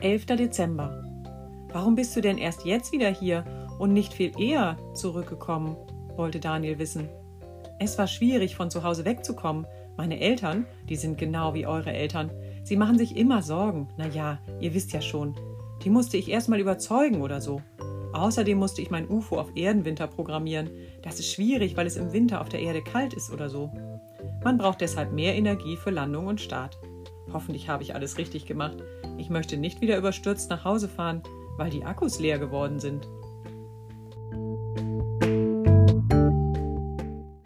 11. 0.00 0.26
Dezember. 0.26 1.02
Warum 1.72 1.94
bist 1.94 2.14
du 2.16 2.20
denn 2.20 2.38
erst 2.38 2.64
jetzt 2.64 2.92
wieder 2.92 3.08
hier 3.08 3.44
und 3.78 3.92
nicht 3.92 4.12
viel 4.12 4.32
eher 4.40 4.76
zurückgekommen? 4.94 5.76
wollte 6.16 6.40
Daniel 6.40 6.78
wissen. 6.78 7.08
Es 7.78 7.98
war 7.98 8.06
schwierig, 8.06 8.56
von 8.56 8.70
zu 8.70 8.82
Hause 8.82 9.04
wegzukommen. 9.04 9.66
Meine 9.96 10.20
Eltern, 10.20 10.66
die 10.88 10.96
sind 10.96 11.18
genau 11.18 11.54
wie 11.54 11.66
eure 11.66 11.92
Eltern. 11.92 12.30
Sie 12.64 12.76
machen 12.76 12.98
sich 12.98 13.16
immer 13.16 13.42
Sorgen. 13.42 13.88
Na 13.96 14.06
ja, 14.06 14.38
ihr 14.60 14.74
wisst 14.74 14.92
ja 14.92 15.00
schon. 15.00 15.34
Die 15.84 15.90
musste 15.90 16.16
ich 16.16 16.30
erst 16.30 16.48
mal 16.48 16.60
überzeugen 16.60 17.20
oder 17.20 17.40
so. 17.40 17.60
Außerdem 18.12 18.56
musste 18.56 18.80
ich 18.80 18.90
mein 18.90 19.08
UFO 19.08 19.38
auf 19.38 19.54
Erdenwinter 19.56 20.06
programmieren. 20.06 20.70
Das 21.02 21.18
ist 21.18 21.30
schwierig, 21.30 21.76
weil 21.76 21.86
es 21.86 21.96
im 21.96 22.12
Winter 22.12 22.40
auf 22.40 22.48
der 22.48 22.60
Erde 22.60 22.82
kalt 22.82 23.12
ist 23.12 23.30
oder 23.30 23.50
so. 23.50 23.70
Man 24.42 24.56
braucht 24.56 24.80
deshalb 24.80 25.12
mehr 25.12 25.34
Energie 25.34 25.76
für 25.76 25.90
Landung 25.90 26.26
und 26.26 26.40
Start. 26.40 26.78
Hoffentlich 27.32 27.68
habe 27.68 27.82
ich 27.82 27.94
alles 27.94 28.18
richtig 28.18 28.46
gemacht. 28.46 28.76
Ich 29.18 29.30
möchte 29.30 29.56
nicht 29.56 29.80
wieder 29.80 29.96
überstürzt 29.96 30.50
nach 30.50 30.64
Hause 30.64 30.88
fahren, 30.88 31.22
weil 31.56 31.70
die 31.70 31.84
Akkus 31.84 32.18
leer 32.18 32.38
geworden 32.38 32.78
sind. 32.80 33.08